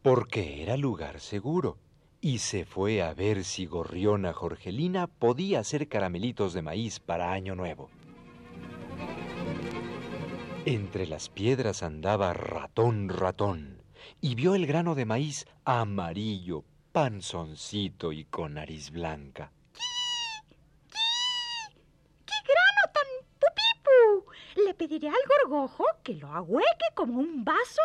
porque 0.01 0.63
era 0.63 0.77
lugar 0.77 1.19
seguro, 1.19 1.77
y 2.21 2.37
se 2.37 2.63
fue 2.63 3.01
a 3.01 3.13
ver 3.13 3.43
si 3.43 3.65
Gorriona 3.65 4.31
Jorgelina 4.31 5.07
podía 5.07 5.59
hacer 5.59 5.89
caramelitos 5.89 6.53
de 6.53 6.61
maíz 6.61 7.01
para 7.01 7.33
Año 7.33 7.53
Nuevo. 7.53 7.89
Entre 10.65 11.05
las 11.05 11.27
piedras 11.27 11.83
andaba 11.83 12.31
ratón 12.31 13.09
ratón, 13.09 13.84
y 14.21 14.35
vio 14.35 14.55
el 14.55 14.65
grano 14.65 14.95
de 14.95 15.05
maíz 15.05 15.45
amarillo, 15.63 16.63
panzoncito 16.91 18.11
y 18.11 18.25
con 18.25 18.55
nariz 18.55 18.91
blanca. 18.91 19.51
¡Qué 22.25 22.35
grano 22.43 22.93
tan 22.93 23.07
pupipu! 23.39 24.31
Le 24.65 24.73
pediré 24.73 25.09
al 25.09 25.15
gorgojo 25.27 25.85
que 26.03 26.15
lo 26.15 26.31
ahueque 26.31 26.85
como 26.95 27.19
un 27.19 27.43
vaso 27.43 27.81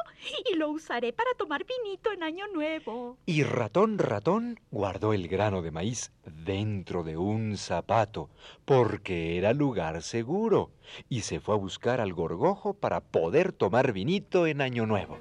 y 0.50 0.54
lo 0.54 0.70
usaré 0.70 1.12
para 1.12 1.30
tomar 1.36 1.64
vinito 1.64 2.12
en 2.12 2.22
Año 2.22 2.46
Nuevo. 2.48 3.18
Y 3.26 3.42
ratón 3.42 3.98
ratón 3.98 4.60
guardó 4.70 5.12
el 5.12 5.26
grano 5.28 5.62
de 5.62 5.72
maíz 5.72 6.12
dentro 6.24 7.02
de 7.02 7.16
un 7.16 7.56
zapato, 7.56 8.30
porque 8.64 9.36
era 9.36 9.52
lugar 9.52 10.02
seguro, 10.02 10.70
y 11.08 11.22
se 11.22 11.40
fue 11.40 11.54
a 11.54 11.58
buscar 11.58 12.00
al 12.00 12.12
gorgojo 12.12 12.74
para 12.74 13.00
poder 13.00 13.52
tomar 13.52 13.92
vinito 13.92 14.46
en 14.46 14.60
Año 14.60 14.86
Nuevo. 14.86 15.18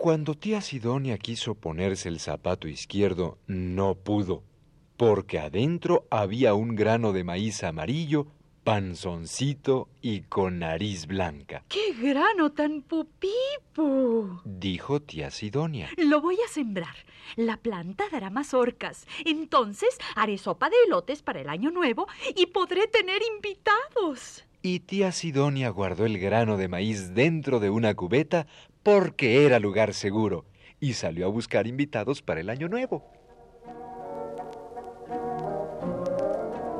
Cuando 0.00 0.34
tía 0.34 0.62
Sidonia 0.62 1.18
quiso 1.18 1.54
ponerse 1.54 2.08
el 2.08 2.20
zapato 2.20 2.66
izquierdo, 2.68 3.36
no 3.46 3.96
pudo, 3.96 4.42
porque 4.96 5.38
adentro 5.38 6.06
había 6.10 6.54
un 6.54 6.74
grano 6.74 7.12
de 7.12 7.22
maíz 7.22 7.62
amarillo, 7.64 8.28
panzoncito 8.64 9.90
y 10.00 10.22
con 10.22 10.60
nariz 10.60 11.06
blanca. 11.06 11.64
¡Qué 11.68 11.92
grano 12.00 12.50
tan 12.52 12.80
pupipo! 12.80 14.40
Dijo 14.46 15.02
tía 15.02 15.30
Sidonia. 15.30 15.90
Lo 15.98 16.22
voy 16.22 16.38
a 16.46 16.48
sembrar. 16.48 16.96
La 17.36 17.58
planta 17.58 18.04
dará 18.10 18.30
mazorcas. 18.30 19.06
Entonces 19.26 19.98
haré 20.16 20.38
sopa 20.38 20.70
de 20.70 20.76
elotes 20.86 21.20
para 21.20 21.42
el 21.42 21.50
año 21.50 21.70
nuevo 21.70 22.08
y 22.34 22.46
podré 22.46 22.86
tener 22.86 23.20
invitados. 23.36 24.46
Y 24.62 24.80
tía 24.80 25.10
Sidonia 25.10 25.70
guardó 25.70 26.04
el 26.04 26.18
grano 26.18 26.58
de 26.58 26.68
maíz 26.68 27.14
dentro 27.14 27.60
de 27.60 27.70
una 27.70 27.94
cubeta 27.94 28.46
porque 28.82 29.46
era 29.46 29.58
lugar 29.58 29.94
seguro, 29.94 30.44
y 30.80 30.92
salió 30.92 31.26
a 31.26 31.30
buscar 31.30 31.66
invitados 31.66 32.20
para 32.20 32.40
el 32.40 32.50
año 32.50 32.68
nuevo. 32.68 33.10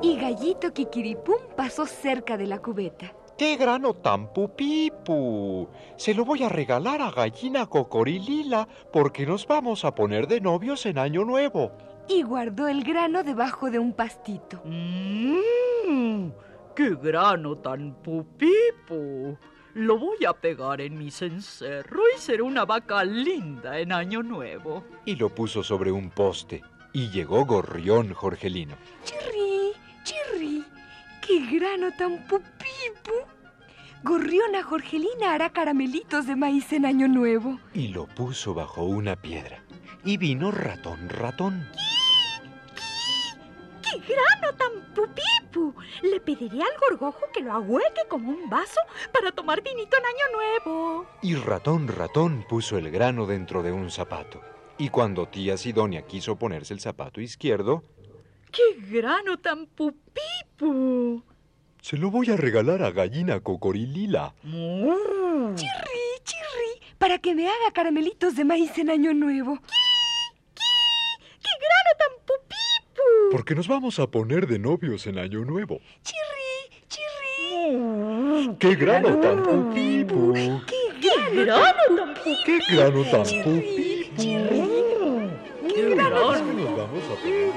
Y 0.02 0.16
Gallito 0.18 0.72
Kikiripum 0.72 1.36
pasó 1.56 1.86
cerca 1.86 2.36
de 2.36 2.46
la 2.46 2.58
cubeta. 2.58 3.14
¡Qué 3.38 3.56
grano 3.56 3.94
tan 3.94 4.30
pupipu! 4.34 5.66
Se 5.96 6.12
lo 6.12 6.26
voy 6.26 6.42
a 6.42 6.50
regalar 6.50 7.00
a 7.00 7.10
Gallina 7.10 7.64
Cocorilila 7.64 8.68
porque 8.92 9.24
nos 9.24 9.46
vamos 9.46 9.86
a 9.86 9.94
poner 9.94 10.26
de 10.26 10.42
novios 10.42 10.84
en 10.84 10.98
Año 10.98 11.24
Nuevo. 11.24 11.72
Y 12.08 12.22
guardó 12.22 12.68
el 12.68 12.84
grano 12.84 13.22
debajo 13.22 13.70
de 13.70 13.78
un 13.78 13.94
pastito. 13.94 14.60
¡Mmm! 14.66 16.30
¡Qué 16.80 16.94
grano 16.94 17.58
tan 17.58 17.92
pupipu! 18.02 19.36
Lo 19.74 19.98
voy 19.98 20.24
a 20.24 20.32
pegar 20.32 20.80
en 20.80 20.96
mi 20.96 21.10
cencerro 21.10 22.00
y 22.16 22.18
será 22.18 22.42
una 22.42 22.64
vaca 22.64 23.04
linda 23.04 23.78
en 23.78 23.92
Año 23.92 24.22
Nuevo. 24.22 24.82
Y 25.04 25.16
lo 25.16 25.28
puso 25.28 25.62
sobre 25.62 25.92
un 25.92 26.08
poste. 26.08 26.62
Y 26.94 27.10
llegó 27.10 27.44
Gorrión 27.44 28.14
Jorgelino. 28.14 28.76
¡Chirri! 29.04 29.72
¡Chirri! 30.04 30.64
¡Qué 31.20 31.54
grano 31.54 31.92
tan 31.98 32.26
pupipu! 32.26 33.28
Gorriona 34.02 34.62
Jorgelina 34.62 35.34
hará 35.34 35.50
caramelitos 35.50 36.26
de 36.26 36.34
maíz 36.34 36.72
en 36.72 36.86
Año 36.86 37.08
Nuevo. 37.08 37.60
Y 37.74 37.88
lo 37.88 38.06
puso 38.06 38.54
bajo 38.54 38.84
una 38.84 39.16
piedra. 39.16 39.62
Y 40.02 40.16
vino 40.16 40.50
ratón 40.50 41.10
ratón. 41.10 41.68
¡Qué 41.74 41.89
grano 44.50 44.56
tan 44.56 44.94
pupipu! 44.94 45.74
Le 46.02 46.20
pediré 46.20 46.62
al 46.62 46.78
gorgojo 46.80 47.26
que 47.32 47.40
lo 47.40 47.52
ahueque 47.52 48.02
como 48.08 48.30
un 48.30 48.48
vaso 48.48 48.80
para 49.12 49.32
tomar 49.32 49.62
vinito 49.62 49.96
en 49.96 50.04
Año 50.04 50.64
Nuevo. 50.64 51.06
Y 51.22 51.34
ratón 51.34 51.88
ratón 51.88 52.44
puso 52.48 52.78
el 52.78 52.90
grano 52.90 53.26
dentro 53.26 53.62
de 53.62 53.72
un 53.72 53.90
zapato. 53.90 54.40
Y 54.78 54.88
cuando 54.88 55.28
tía 55.28 55.56
Sidonia 55.56 56.02
quiso 56.02 56.36
ponerse 56.36 56.74
el 56.74 56.80
zapato 56.80 57.20
izquierdo... 57.20 57.84
¡Qué 58.50 58.80
grano 58.90 59.38
tan 59.38 59.66
pupipu! 59.66 61.22
Se 61.80 61.96
lo 61.96 62.10
voy 62.10 62.30
a 62.30 62.36
regalar 62.36 62.82
a 62.82 62.90
Gallina 62.90 63.40
Cocorilila. 63.40 64.34
Mm. 64.42 65.54
¡Chirri! 65.54 66.00
¡Chirri! 66.24 66.94
Para 66.98 67.18
que 67.18 67.34
me 67.34 67.46
haga 67.46 67.72
caramelitos 67.72 68.34
de 68.36 68.44
maíz 68.44 68.76
en 68.78 68.90
Año 68.90 69.14
Nuevo. 69.14 69.56
¡Qué 69.56 69.89
Porque 73.30 73.54
nos 73.54 73.68
vamos 73.68 73.98
a 73.98 74.06
poner 74.08 74.46
de 74.46 74.58
novios 74.58 75.06
en 75.06 75.18
Año 75.18 75.44
Nuevo. 75.44 75.80
¡Chirri! 76.02 76.86
¡Chirri! 76.88 78.56
¡Qué 78.58 78.74
grano 78.74 79.16
tan 79.20 79.42
pupipu! 79.42 80.34
¡Qué 80.66 81.44
grano 81.44 81.94
tan 81.96 82.14
pupipu! 82.14 82.44
¡Qué 82.44 82.58
grano 82.74 83.04
tan 83.04 83.22
pupipu! 83.22 84.00
chirri. 84.16 84.62
¡Qué 85.74 85.94
grano! 85.94 86.30
A 86.30 86.38
poner 86.38 87.49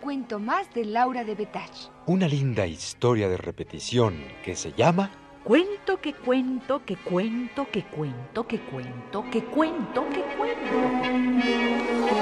cuento 0.00 0.38
más 0.38 0.72
de 0.74 0.84
Laura 0.84 1.24
de 1.24 1.34
Betach. 1.34 1.90
Una 2.06 2.26
linda 2.26 2.66
historia 2.66 3.28
de 3.28 3.36
repetición 3.36 4.14
que 4.42 4.56
se 4.56 4.72
llama 4.72 5.10
Cuento 5.44 6.00
que 6.00 6.12
cuento, 6.12 6.84
que 6.84 6.96
cuento, 6.96 7.66
que 7.72 7.82
cuento, 7.84 8.46
que 8.46 8.60
cuento, 8.60 9.24
que 9.30 9.42
cuento, 9.44 10.06
que 10.10 10.22
cuento. 10.36 12.19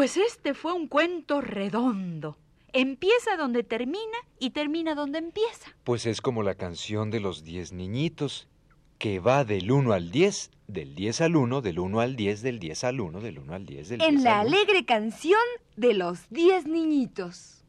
Pues 0.00 0.16
este 0.16 0.54
fue 0.54 0.72
un 0.72 0.86
cuento 0.86 1.42
redondo. 1.42 2.38
Empieza 2.72 3.36
donde 3.36 3.62
termina 3.62 4.16
y 4.38 4.48
termina 4.48 4.94
donde 4.94 5.18
empieza. 5.18 5.76
Pues 5.84 6.06
es 6.06 6.22
como 6.22 6.42
la 6.42 6.54
canción 6.54 7.10
de 7.10 7.20
los 7.20 7.44
diez 7.44 7.74
niñitos, 7.74 8.48
que 8.96 9.20
va 9.20 9.44
del 9.44 9.70
1 9.70 9.92
al 9.92 10.10
10, 10.10 10.52
del 10.68 10.94
10 10.94 11.20
al 11.20 11.36
1, 11.36 11.60
del 11.60 11.78
1 11.80 12.00
al 12.00 12.16
10, 12.16 12.40
del 12.40 12.60
10 12.60 12.84
al 12.84 12.98
1, 12.98 13.20
del 13.20 13.38
1 13.40 13.52
al 13.52 13.66
10, 13.66 13.88
del 13.90 13.98
10 13.98 14.08
En 14.08 14.24
la 14.24 14.40
al 14.40 14.46
1. 14.46 14.56
alegre 14.56 14.86
canción 14.86 15.38
de 15.76 15.92
los 15.92 16.30
diez 16.30 16.66
niñitos. 16.66 17.62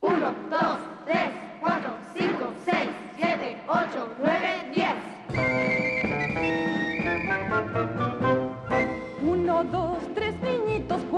1, 0.00 0.18
2, 0.50 0.78
3, 1.06 1.18
4, 1.60 1.96
5, 2.18 2.54
6, 2.64 2.78
7, 3.16 3.62
8, 3.68 4.14
9, 4.18 4.72
10. 4.74 5.83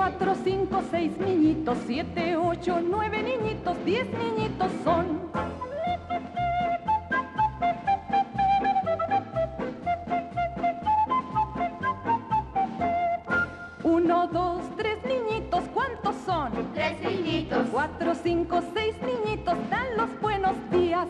4, 0.06 0.36
5, 0.44 0.82
6 0.88 1.18
niñitos, 1.18 1.78
7, 1.84 2.36
8, 2.36 2.80
9 2.80 3.22
niñitos, 3.24 3.84
10 3.84 4.06
niñitos 4.06 4.70
son. 4.84 5.20
Uno, 13.82 14.28
dos, 14.28 14.62
tres 14.76 14.98
niñitos, 15.04 15.64
¿cuántos 15.74 16.14
son? 16.24 16.52
Tres 16.72 17.00
niñitos. 17.00 17.66
Cuatro, 17.72 18.14
cinco, 18.14 18.62
seis 18.74 18.94
niñitos, 19.02 19.56
dan 19.68 19.96
los 19.96 20.20
buenos 20.20 20.54
días. 20.70 21.08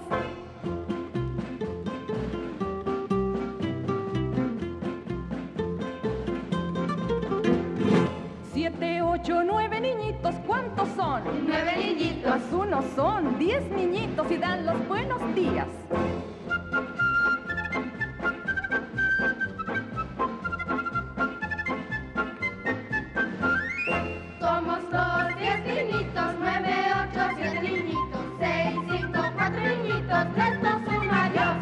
Siete, 8.78 9.00
ocho, 9.00 9.42
nueve 9.42 9.80
niñitos, 9.80 10.34
¿cuántos 10.46 10.86
son? 10.90 11.22
Nueve 11.46 11.76
niñitos. 11.78 12.30
Más 12.30 12.52
uno 12.52 12.84
son 12.94 13.38
diez 13.38 13.62
niñitos 13.70 14.30
y 14.30 14.36
dan 14.36 14.66
los 14.66 14.86
buenos 14.86 15.34
días. 15.34 15.66
Somos 24.40 24.78
los 24.92 25.38
diez 25.38 25.64
niñitos, 25.64 26.34
nueve, 26.38 26.74
ocho, 27.00 27.20
siete 27.34 27.60
niñitos, 27.62 28.20
seis, 28.38 28.78
cinco, 28.90 29.20
cuatro 29.36 29.60
niñitos, 29.60 30.34
tres, 30.34 30.62
dos, 30.62 31.02
uno, 31.02 31.12
adiós. 31.12 31.56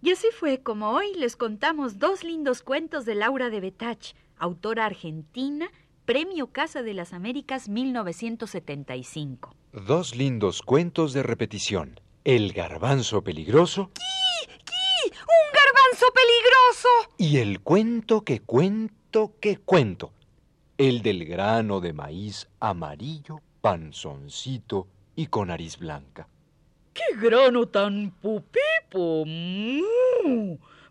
Y 0.00 0.12
así 0.12 0.28
fue 0.38 0.62
como 0.62 0.90
hoy 0.90 1.12
les 1.16 1.34
contamos 1.34 1.98
dos 1.98 2.22
lindos 2.22 2.62
cuentos 2.62 3.04
de 3.04 3.16
Laura 3.16 3.50
de 3.50 3.60
Betach, 3.60 4.14
autora 4.44 4.84
argentina, 4.84 5.70
Premio 6.04 6.48
Casa 6.48 6.82
de 6.82 6.92
las 6.92 7.14
Américas 7.14 7.70
1975. 7.70 9.54
Dos 9.72 10.14
lindos 10.14 10.60
cuentos 10.60 11.14
de 11.14 11.22
repetición. 11.22 11.98
El 12.24 12.52
garbanzo 12.52 13.22
peligroso 13.22 13.90
¡Qui! 13.94 15.10
¡Un 15.10 15.46
garbanzo! 15.52 16.06
peligroso! 16.12 16.88
Y 17.16 17.38
el 17.38 17.60
cuento 17.60 18.22
que 18.22 18.40
cuento 18.40 19.32
que 19.40 19.56
cuento. 19.56 20.12
El 20.76 21.00
del 21.00 21.24
grano 21.24 21.80
de 21.80 21.94
maíz 21.94 22.48
amarillo, 22.60 23.40
panzoncito 23.62 24.88
y 25.16 25.28
con 25.28 25.48
nariz 25.48 25.78
blanca. 25.78 26.28
¡Qué 26.92 27.16
grano 27.16 27.66
tan 27.66 28.10
pupipo! 28.10 29.24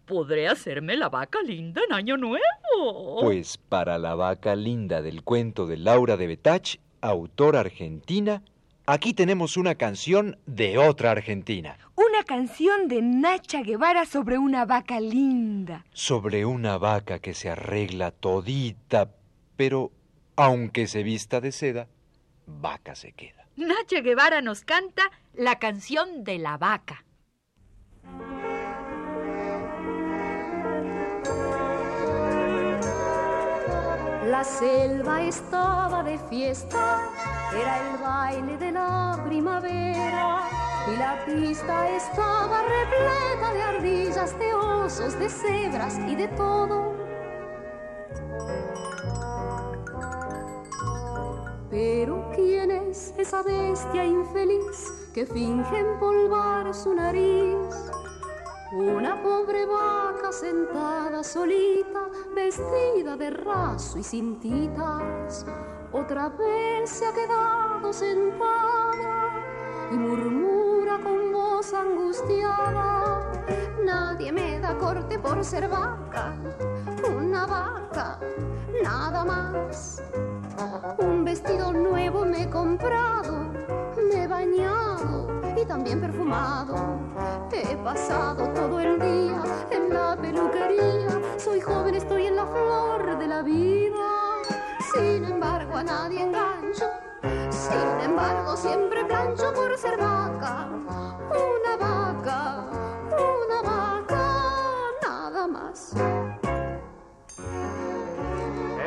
¿Podré 0.06 0.50
hacerme 0.50 0.98
la 0.98 1.08
vaca 1.08 1.42
linda 1.42 1.82
en 1.88 1.94
Año 1.94 2.18
Nuevo? 2.18 3.22
Pues 3.22 3.58
para 3.58 3.98
la 3.98 4.16
vaca 4.16 4.54
linda 4.54 5.02
del 5.02 5.24
cuento 5.24 5.66
de 5.66 5.78
Laura 5.78 6.18
de 6.18 6.28
Betach, 6.28 6.76
autora 7.00 7.62
argentina, 7.62 8.44
aquí 8.86 9.14
tenemos 9.14 9.56
una 9.56 9.76
canción 9.76 10.38
de 10.46 10.78
otra 10.78 11.12
argentina. 11.12 11.78
Una 11.96 12.24
canción 12.26 12.90
de 12.90 13.02
Nacha 13.02 13.62
Guevara 13.62 14.06
sobre 14.06 14.38
una 14.38 14.66
vaca 14.66 15.00
linda. 15.00 15.86
Sobre 15.94 16.46
una 16.46 16.78
vaca 16.78 17.20
que 17.20 17.34
se 17.34 17.50
arregla 17.50 18.12
todita, 18.12 19.10
pero 19.56 19.92
aunque 20.36 20.88
se 20.88 21.04
vista 21.04 21.40
de 21.40 21.54
seda, 21.54 21.88
vaca 22.46 22.96
se 22.96 23.14
queda. 23.14 23.48
Nacha 23.56 24.02
Guevara 24.02 24.42
nos 24.42 24.66
canta 24.66 25.04
la 25.34 25.60
canción 25.60 26.26
de 26.26 26.40
la 26.40 26.58
vaca. 26.58 27.06
La 34.44 34.50
selva 34.50 35.22
estaba 35.22 36.04
de 36.04 36.18
fiesta, 36.18 37.00
era 37.56 37.80
el 37.80 37.98
baile 37.98 38.58
de 38.58 38.74
la 38.74 39.18
primavera 39.26 40.50
y 40.86 40.98
la 40.98 41.24
pista 41.26 41.90
estaba 41.90 42.62
repleta 42.64 43.54
de 43.54 43.62
ardillas, 43.62 44.38
de 44.38 44.54
osos, 44.54 45.18
de 45.18 45.30
cebras 45.30 45.98
y 46.10 46.16
de 46.16 46.28
todo. 46.28 46.94
Pero 51.70 52.30
¿quién 52.36 52.72
es 52.72 53.14
esa 53.18 53.44
bestia 53.44 54.04
infeliz 54.04 55.10
que 55.14 55.26
finge 55.26 55.80
empolvar 55.80 56.76
su 56.76 56.94
nariz? 56.94 57.93
Una 58.74 59.22
pobre 59.22 59.68
vaca 59.68 60.32
sentada 60.32 61.24
solita, 61.24 62.10
vestida 62.34 63.16
de 63.16 63.30
raso 63.30 64.00
y 64.00 64.04
cintitas, 64.04 65.46
otra 65.92 66.30
vez 66.30 66.90
se 66.90 67.06
ha 67.06 67.14
quedado 67.14 67.94
sentada 67.94 69.30
y 69.92 69.94
murmura 69.94 70.98
con 71.04 71.32
voz 71.32 71.72
angustiada. 71.72 73.32
Nadie 73.86 74.32
me 74.32 74.60
da 74.60 74.76
corte 74.76 75.20
por 75.20 75.46
ser 75.46 75.70
vaca, 75.70 76.34
una 77.16 77.46
vaca, 77.46 78.20
nada 78.84 79.24
más. 79.24 80.02
Un 80.98 81.24
vestido 81.24 81.72
nuevo 81.72 82.26
me 82.26 82.46
he 82.46 82.50
comprado, 82.50 83.52
me 84.10 84.24
he 84.24 84.28
bañado 84.28 85.33
también 85.66 86.02
perfumado. 86.02 86.76
He 87.52 87.76
pasado 87.78 88.50
todo 88.50 88.80
el 88.80 89.00
día 89.00 89.44
en 89.72 89.94
la 89.94 90.16
peluquería. 90.16 91.22
Soy 91.38 91.62
joven, 91.62 91.96
estoy 91.96 92.28
en 92.28 92.36
la 92.36 92.46
flor 92.46 93.18
de 93.18 93.28
la 93.28 93.42
vida. 93.42 94.42
Sin 94.94 95.26
embargo, 95.26 95.78
a 95.78 95.84
nadie 95.84 96.22
engancho. 96.22 96.90
Sin 97.50 98.02
embargo, 98.10 98.58
siempre 98.58 99.06
plancho 99.06 99.54
por 99.54 99.78
ser 99.78 99.98
vaca. 99.98 100.68
Una 101.30 101.78
vaca, 101.78 102.66
una 103.12 103.62
vaca, 103.62 104.26
nada 105.02 105.48
más. 105.48 105.94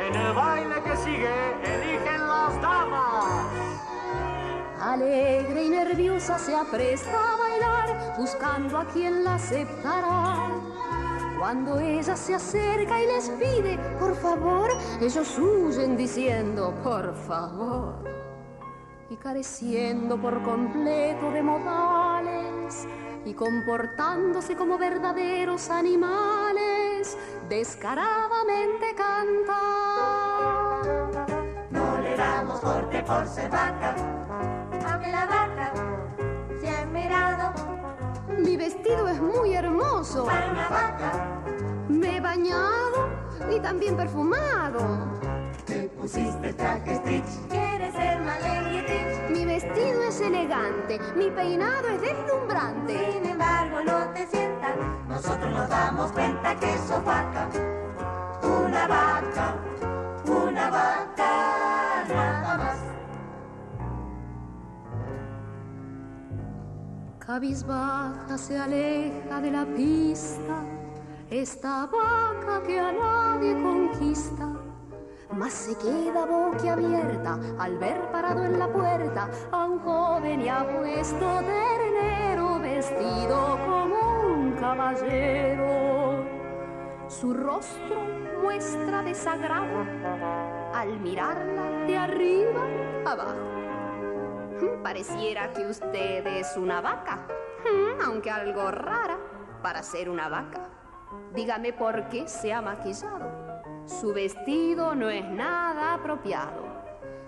En 0.06 0.14
el 0.14 0.34
baile 0.34 0.82
que 0.82 0.96
sigue, 0.96 1.52
eligen 1.64 2.26
las 2.26 2.60
damas. 2.60 3.45
Alegre 4.87 5.64
y 5.64 5.68
nerviosa 5.68 6.38
se 6.38 6.55
apresta 6.55 7.11
a 7.11 7.37
bailar, 7.37 8.14
buscando 8.16 8.79
a 8.79 8.85
quien 8.85 9.25
la 9.25 9.35
aceptará. 9.35 10.49
Cuando 11.40 11.81
ella 11.81 12.14
se 12.14 12.37
acerca 12.37 13.03
y 13.03 13.07
les 13.09 13.29
pide, 13.31 13.79
por 13.99 14.14
favor, 14.14 14.70
ellos 15.01 15.37
huyen 15.40 15.96
diciendo, 15.96 16.72
por 16.85 17.16
favor. 17.16 17.96
Y 19.11 19.16
careciendo 19.16 20.16
por 20.22 20.40
completo 20.44 21.33
de 21.33 21.42
modales 21.42 22.87
y 23.25 23.35
comportándose 23.35 24.55
como 24.55 24.79
verdaderos 24.79 25.68
animales, 25.68 27.18
descaradamente 27.49 28.94
cantan. 28.94 29.57
No 31.72 31.99
le 32.01 32.16
damos 32.16 32.61
corte 32.61 33.03
por 33.03 33.27
ser 33.27 33.51
vaca, 33.51 34.25
aunque 34.96 35.12
la 35.12 35.26
vaca 35.26 35.72
se 36.59 36.70
ha 36.70 36.87
mirado 36.87 37.52
Mi 38.38 38.56
vestido 38.56 39.09
es 39.09 39.20
muy 39.20 39.54
hermoso. 39.54 40.24
para 40.24 40.50
una 40.50 40.68
vaca. 40.68 41.12
Me 41.88 42.16
he 42.16 42.20
bañado 42.20 43.11
y 43.54 43.61
también 43.61 43.96
perfumado. 43.96 44.80
Te 45.66 45.88
pusiste 45.90 46.52
traje 46.54 46.96
Stitch, 46.96 47.48
quieres 47.48 47.92
ser 47.94 48.18
Stitch. 48.85 49.30
Mi 49.30 49.44
vestido 49.44 50.02
es 50.02 50.20
elegante, 50.20 50.98
mi 51.14 51.30
peinado 51.30 51.88
es 51.88 52.00
deslumbrante. 52.00 53.12
Sin 53.12 53.30
embargo, 53.30 53.80
no 53.85 53.98
te 54.14 54.26
sientas, 54.28 54.76
nosotros 55.09 55.50
nos 55.52 55.68
damos 55.68 56.12
cuenta 56.12 56.54
que 56.56 56.78
sos 56.78 56.95
Cabizbaja 67.37 68.38
se 68.38 68.57
aleja 68.57 69.42
de 69.42 69.51
la 69.51 69.66
pista, 69.66 70.64
esta 71.29 71.85
vaca 71.85 72.62
que 72.66 72.81
a 72.81 72.90
nadie 72.90 73.53
conquista. 73.53 74.55
Mas 75.33 75.53
se 75.53 75.77
queda 75.77 76.25
boquiabierta 76.25 77.38
al 77.59 77.77
ver 77.77 78.11
parado 78.11 78.42
en 78.42 78.59
la 78.59 78.72
puerta 78.72 79.29
a 79.53 79.66
un 79.66 79.81
joven 79.81 80.40
y 80.40 80.49
apuesto 80.49 81.42
ternero 81.42 82.59
vestido 82.59 83.59
como 83.66 84.35
un 84.35 84.53
caballero. 84.53 86.25
Su 87.07 87.35
rostro 87.35 88.01
muestra 88.42 89.03
desagrado 89.03 89.85
al 90.72 91.01
mirarla 91.01 91.85
de 91.87 91.99
arriba 91.99 92.62
abajo. 93.05 93.55
Pareciera 94.87 95.53
que 95.53 95.66
usted 95.66 96.25
es 96.25 96.57
una 96.57 96.81
vaca, 96.81 97.27
mm, 97.64 98.03
aunque 98.07 98.31
algo 98.31 98.70
rara 98.70 99.18
para 99.61 99.83
ser 99.83 100.09
una 100.09 100.29
vaca. 100.29 100.68
Dígame 101.35 101.72
por 101.72 102.09
qué 102.09 102.29
se 102.29 102.53
ha 102.53 102.62
maquillado. 102.62 103.64
Su 103.85 104.14
vestido 104.14 104.94
no 104.94 105.11
es 105.11 105.29
nada 105.29 105.94
apropiado. 105.94 106.62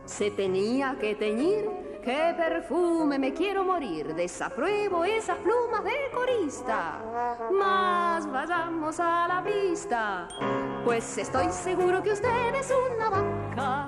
Se 0.05 0.31
tenía 0.31 0.97
que 1.01 1.17
teñir. 1.17 1.69
¡Qué 2.05 2.33
perfume! 2.37 3.19
Me 3.19 3.35
quiero 3.35 3.65
morir. 3.65 4.15
Desapruebo 4.15 5.05
esas 5.05 5.39
plumas 5.39 5.83
de 5.83 5.97
corista. 6.15 7.03
Mas 7.51 8.31
vayamos 8.31 9.01
a 9.01 9.27
la 9.27 9.43
pista. 9.43 10.29
Pues 10.85 11.19
estoy 11.19 11.49
seguro 11.51 12.05
que 12.05 12.13
usted 12.13 12.55
es 12.55 12.73
una 12.95 13.11
vaca. 13.11 13.88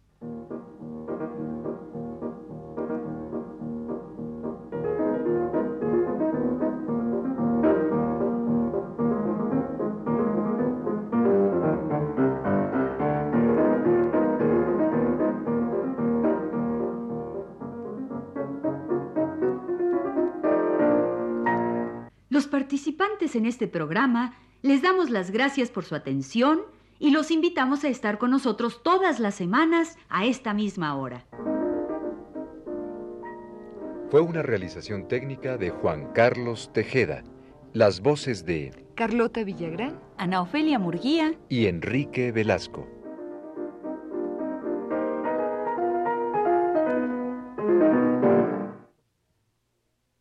Participantes 22.71 23.35
en 23.35 23.45
este 23.45 23.67
programa 23.67 24.33
les 24.61 24.81
damos 24.81 25.09
las 25.09 25.31
gracias 25.31 25.69
por 25.69 25.83
su 25.83 25.93
atención 25.93 26.61
y 26.99 27.11
los 27.11 27.29
invitamos 27.29 27.83
a 27.83 27.89
estar 27.89 28.17
con 28.17 28.31
nosotros 28.31 28.81
todas 28.81 29.19
las 29.19 29.35
semanas 29.35 29.97
a 30.07 30.25
esta 30.25 30.53
misma 30.53 30.95
hora. 30.95 31.25
Fue 34.09 34.21
una 34.21 34.41
realización 34.41 35.09
técnica 35.09 35.57
de 35.57 35.71
Juan 35.71 36.13
Carlos 36.13 36.71
Tejeda. 36.71 37.23
Las 37.73 37.99
voces 37.99 38.45
de 38.45 38.85
Carlota 38.95 39.43
Villagrán, 39.43 39.99
Ana 40.17 40.41
Ofelia 40.41 40.79
Murguía 40.79 41.33
y 41.49 41.65
Enrique 41.65 42.31
Velasco. 42.31 42.87